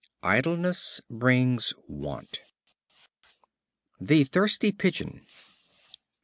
[0.23, 2.41] Idleness brings want.
[3.99, 5.27] The Thirsty Pigeon.